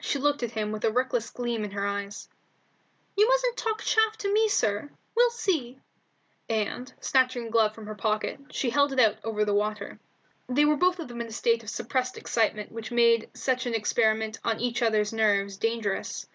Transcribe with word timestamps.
She 0.00 0.18
looked 0.18 0.42
at 0.42 0.50
him 0.50 0.72
with 0.72 0.84
a 0.84 0.90
reckless 0.90 1.30
gleam 1.30 1.62
in 1.62 1.70
her 1.70 1.86
eyes. 1.86 2.28
"You 3.16 3.28
mustn't 3.28 3.56
talk 3.56 3.82
chaff 3.82 4.16
to 4.18 4.32
me, 4.32 4.48
sir; 4.48 4.90
we'll 5.14 5.30
see," 5.30 5.78
and, 6.48 6.92
snatching 7.00 7.46
a 7.46 7.50
glove 7.50 7.72
from 7.72 7.86
her 7.86 7.94
pocket, 7.94 8.40
she 8.50 8.70
held 8.70 8.92
it 8.92 8.98
out 8.98 9.18
over 9.22 9.44
the 9.44 9.54
water. 9.54 10.00
They 10.48 10.64
were 10.64 10.74
both 10.74 10.98
of 10.98 11.06
them 11.06 11.20
in 11.20 11.28
that 11.28 11.32
state 11.34 11.62
of 11.62 11.70
suppressed 11.70 12.18
excitement 12.18 12.72
which 12.72 12.90
made 12.90 13.30
such 13.32 13.64
an 13.64 13.74
experiment 13.74 14.40
on 14.42 14.58
each 14.58 14.82
other's 14.82 15.12
nerve 15.12 15.56
dangerous. 15.60 16.26